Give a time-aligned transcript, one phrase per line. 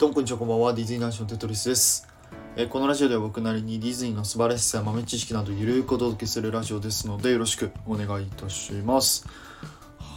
[0.00, 2.08] どうもこんにちはこんばんはディズニーナションテトリスです、
[2.56, 9.26] えーこのラジオでは僕なりにディズニーの素晴らしさや豆知識などゆるくお届けするラジオですのでよろしくお願いいたします。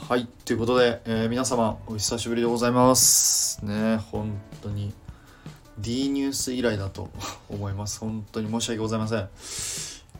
[0.07, 3.65] はいということで、えー皆様お久しぶりでございます。
[3.65, 4.93] ね本当に
[5.77, 7.09] D ニュース以来だと
[7.51, 7.99] 思います。
[7.99, 9.27] 本当に申し訳ございません。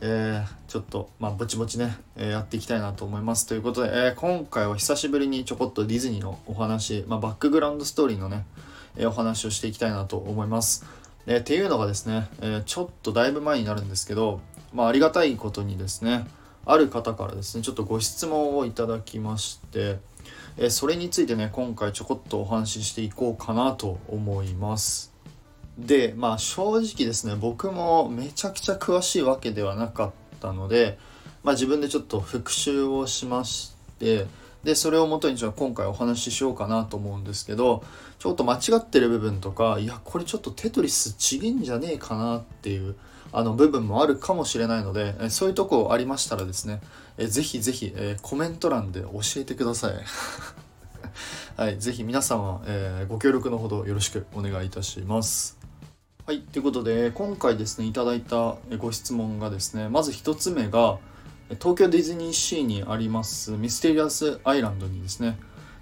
[0.02, 3.48] えーちょっとまあぼちぼちね、えーやっていきたいなと思います。
[3.48, 8.46] ということで、えー今回は久しぶりにちょこっとディズニーのお話、まあ、バックグラウンドストーリーのね、
[8.97, 10.86] えお話をしていきたいなと思います。
[11.25, 14.42] えっていうのがですね、えちょっとだいぶ前になるんですけど、
[14.74, 16.28] まあ、ありがたいことにですね
[16.66, 20.00] ある方からですねちょっとご質問をいただきまして、
[20.57, 25.14] えそれについてね今回ちょこっとお話ししていこうかなと思います。
[25.78, 31.00] でまあ正直ですね僕もめちゃくちゃ詳しいわけではなかったので、
[31.44, 34.28] まあ、自分でちょっと復習をしまして
[34.64, 37.83] でそれをもとにちょっと今回お話ししようかなと思うんですけど
[38.19, 42.95] ちょっと間違ってる部分とかいやこれちょっとテトリスちげんじゃねえかなっていう
[43.33, 46.81] あの部分もあるかもしれないのでそういうとこありましたらですね
[47.17, 49.94] えぜひぜひえコメント欄で教えてください。
[51.55, 55.59] はい、ぜひ皆様、えーご協力のほどよろしくお願いいたします。
[56.25, 60.98] はい、ということで今回ですねいただいたご質問がですねまず1つ目が
[61.49, 65.38] 東京ディズニーシーにありますミステリアスアイランドにですね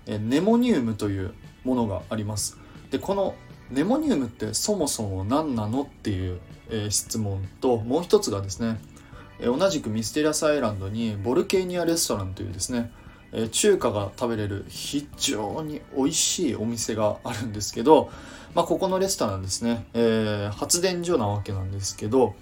[0.05, 2.57] ネモニウムというものがあります。
[2.89, 3.35] でこの
[3.69, 6.39] ネモニウムってそもそも何なのっていう、
[6.89, 8.79] 質問ともう一つがですね
[9.41, 12.91] 同じくミステリアスアイランドにボルケーニアレストランというですね
[13.51, 18.09] 中華が食べれる非常に美味しいお店があるんですけど、
[18.55, 22.35] まあ、ここのレストランですね、えー発電所なわけなんですけど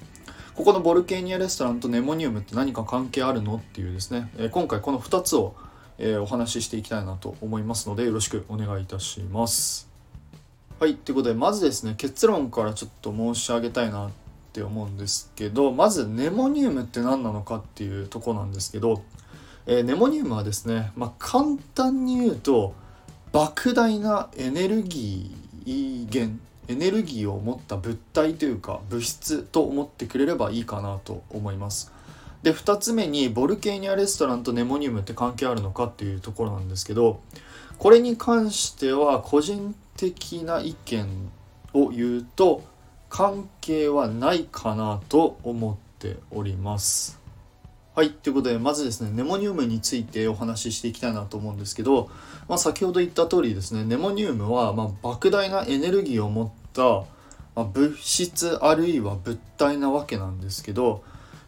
[0.59, 3.55] ここのボルケーニアレストランとネモニウムって何か関係あるの？
[3.55, 5.55] っていうですね、え今回この2つを、
[5.97, 9.87] えお話ししていきたいなと思いますのでよろしくお願いいたします。
[10.77, 14.11] はいということでまずですね結論からちょっと申し上げたいなっ
[14.51, 19.01] て思うんですけどまずネモニウムって何なのかっていうとこなんですけど、
[19.65, 22.75] えーネモニウムはですね、まあ、簡単に言うと
[23.31, 26.37] 莫大なエネルギー源
[26.69, 31.91] エネルギーを持った物体というか物質と思ってくれればいいかなと思います。
[32.43, 37.19] で2つ目にボルケーニアレストランとネモニウムって関係あるのかっていうところなんですけど
[37.79, 41.31] これに関しては個人的な意見
[41.73, 42.63] を言うと
[43.09, 47.19] 関係はないかなと思っております。
[47.95, 52.09] はい、ということでまずですねネモニウムについてお話ししていきたいなと思うんですけど、
[52.47, 56.49] まあ、先ほど言った通りですねネモニウムはまあ莫大なエネルギーを持っ、
[57.55, 61.03] まあ物質あるいは物体なわけなんですけど、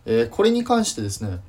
[0.06, 1.40] えーこれに関してですね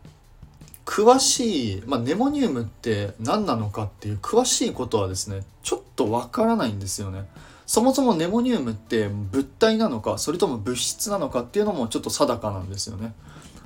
[0.84, 7.26] 詳しい、まあ、ネモニウムって何なのかっていう詳しいことはですねちょっとわからないんですよね。
[7.66, 13.14] そもそもネモニウムって物体なのかそれとも物質なのかっていうのもちょっと定かなんですよね。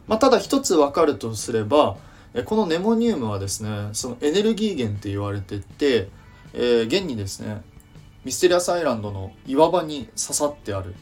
[0.06, 1.96] まあ、ただ一つ分かるとすれば
[2.44, 6.08] このネモニウムはですねそのエネルギー源って言われてて、
[6.52, 7.62] えー現にですね
[8.26, 10.96] ミステリアスアイランドの岩場に刺さってある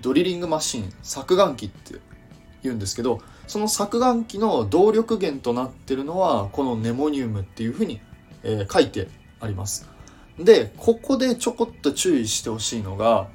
[0.00, 1.96] ドリリングマシン削岩機って
[2.62, 8.00] 言うんですけどその削岩機の動力源となってるのはこのネモニウムっていうふうに、
[8.44, 9.08] えー書いて
[9.40, 9.88] あります。
[10.38, 13.26] でここでちょこっと注意してほしいのが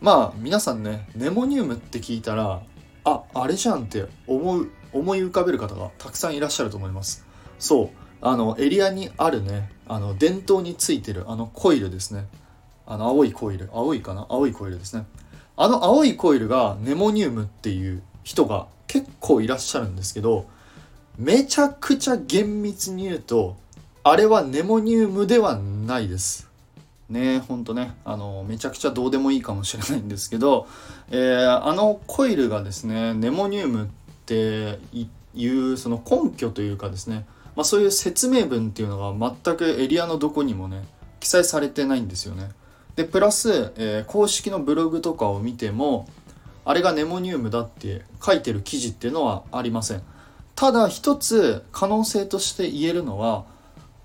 [0.00, 2.62] まあ皆さんねネモニウムって聞いたら
[3.04, 7.26] ああれじゃんって思う思い浮かべる方がたくさんいらっしゃると思います。
[7.58, 12.26] そうあのエリアにあるねあの電灯についてるあのコイルですね。
[12.86, 13.70] あの青いコイル。
[13.72, 14.26] 青いかな？
[14.28, 15.06] 青いコイルですね。
[15.56, 20.46] あの青いコイルがネモニウムっていう人が結構いらっしゃるんですけど
[21.16, 23.56] めちゃくちゃ厳密に言うと
[24.02, 26.50] あれはネモニウムではないです。
[27.08, 27.94] ねほんとね。
[28.04, 30.66] あのめちゃくちゃどうでもいいかもしれないんですけど、
[31.10, 33.88] えーあのコイルがですねネモニウムっ
[34.26, 34.78] て
[35.34, 40.84] いうその根拠というかですね、まあ、そういう説明文っていうのが全くエリアのどこにもね
[41.20, 42.50] 記載されてないんですよね。
[42.96, 46.08] でプラス、えー公式のブログとかを見ても
[46.64, 50.02] あれがネモニウムだって書いてる記事っていうのはありません
[50.54, 53.44] ただ一つ可能性として言えるのは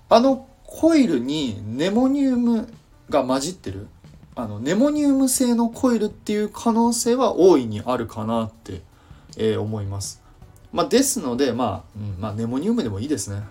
[0.08, 2.72] あのコイルにネモニウム
[3.08, 3.88] が混じってる
[4.36, 8.80] あのネモニウム製のコイルっていう可能性は大いにあるかなって、
[9.36, 10.22] えー思います。
[10.72, 13.42] まあ、ですので、まあうんまあ、ネモニウムでもいいですね。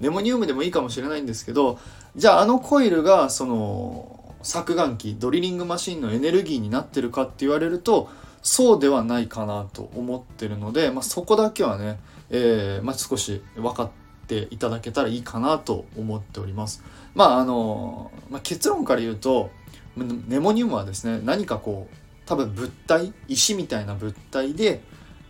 [0.00, 1.78] ネモニウムでもいいかもしれないんですけど
[2.16, 8.08] じゃああのコイルがその削岩機ドリリングマシンのエネルギーになってるかって言われると
[8.42, 11.98] そうではないかなと思ってるので、まあ、そこだけはね、
[12.30, 13.90] えーまあ、少し分かっ
[14.26, 16.82] ていただけたらいいかなと思っております。
[17.14, 19.50] まああの、まあ、結論から言うと
[19.96, 24.82] ネモニウムはですね何かこう多分物体石みたいな物体で、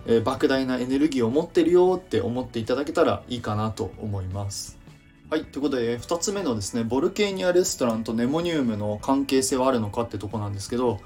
[0.08, 4.78] えー、莫大なエネルギーを持ってるよって思っていただけたらいいかなと思います。
[5.30, 11.00] はいということで2つ目のですねボルケーニアレストランとネモニウムの関係性はあるのかってとこなんですけど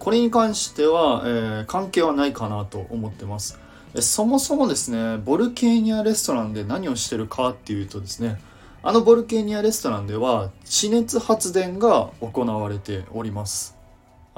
[0.00, 3.60] これに関しては、えー、関係はないかなと思ってます。
[4.00, 8.40] そもそもですねボルケーニアレストランで何をしてるかっていうとですね
[8.82, 13.77] あのボルケーニアレストランでは地熱発電が行われております。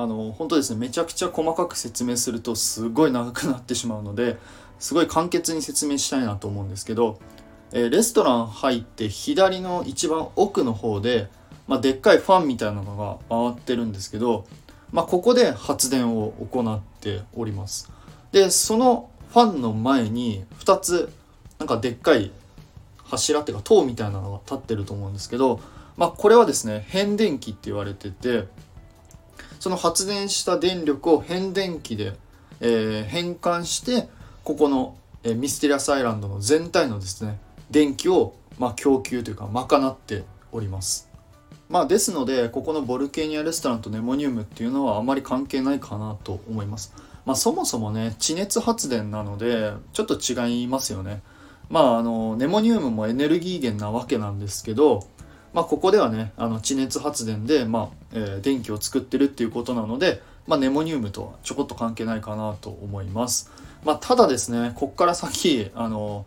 [0.03, 4.39] あの本当ですねめちゃくちゃ細かく説明するとすごい長くなってしまうので
[4.79, 7.19] すごい簡潔に説明したいなと思うんですけど
[7.73, 11.29] えー、レストラン入って左の一番奥の方で、
[11.69, 14.47] まあ、でっかいファンみたいなのが回ってるんですけど、
[14.93, 17.91] まあ、ここで発電を行っております。
[18.33, 21.13] でそのファンの前に2つ
[21.59, 22.33] なんかでっかい
[23.05, 25.61] 柱っていうか塔みたいなのが立ってると思うんですけど、
[25.97, 28.47] まあ、これはですね変電機って言われてて
[29.59, 32.15] その発電した電力を変電機で、
[32.61, 34.09] えー、変換して
[34.45, 37.39] ここの、えー、ミステリアスアイランドの全体のですね
[37.71, 41.09] 電気を、まあ、供給というか賄っております。
[41.69, 46.93] まあ、ですのでここのボルケーニアレストランとネモニウムっていうのはあまり関係ないかなと思います。
[47.25, 51.23] まあ、そもそもね地熱発電なのでちょっと違いますよね。
[51.69, 55.07] まああのネモニウムもエネルギー源なわけなんですけど、
[55.53, 63.51] まあ、ここではねあの地熱発電で、まあえー、電気を作ってるっていうことなので、まあ、ネモニウムとはちょこっと関係ないかなと思います。
[63.85, 66.27] まあ、ただですねこっから先あの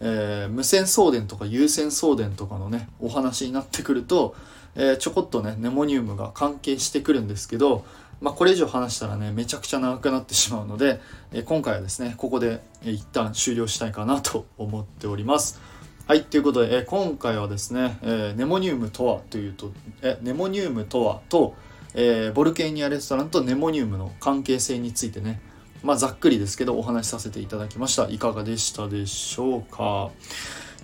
[0.00, 4.34] えー、無線送電とか有線送電とかのねお話になってくると、
[4.74, 7.84] えー、ちょこっとねネモニウムが関係してくるんですけど、
[8.20, 11.00] まあ、これ以上話したらねめちゃくちゃ長くなってしまうので、
[11.32, 15.60] え、今回はですねここで、え一旦終了したいかなと思っております。
[16.06, 19.72] はい、ということで、え今回はですね、えネモニウムとはというと、
[20.02, 21.54] えネモニウムとはと、
[21.94, 25.40] えボルケーニアレストランとネモニウムの関係性についてね、
[25.82, 28.06] まあ、ざっくりですけどお話しさせていただきました。
[28.10, 30.10] いかがでしたでしょうか？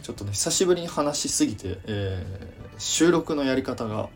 [0.03, 4.09] ちょっとね久しぶりに話しすぎて、えー、収録のやり方が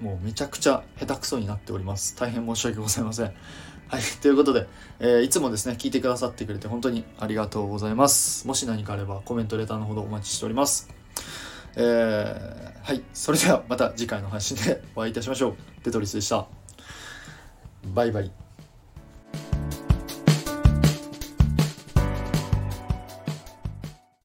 [0.00, 2.16] もうめちゃくちゃ下手くそになっております。
[2.16, 3.34] 大変申し訳ございません。
[3.88, 4.66] はいということで、
[4.98, 8.46] えー、いつもですね聞いてくださってくれて本当にありがとうございます。
[8.46, 10.88] もし何かあればコメントレターのほどお待ちしております。
[11.76, 15.82] えー、はいそれではまた次回の配信でお会いいたしましょう。
[15.82, 16.46] テトリスでした。
[17.94, 18.45] バイバイ。